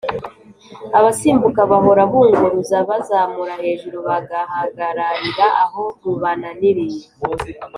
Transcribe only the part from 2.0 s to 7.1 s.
bunguruza bazamura hejuru bagahagararira aho rubananiriye.